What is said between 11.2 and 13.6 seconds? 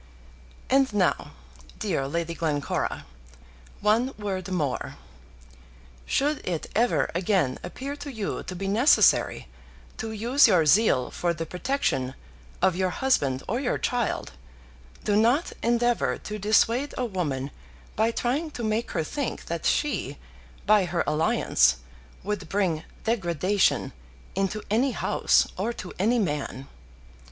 the protection of your husband or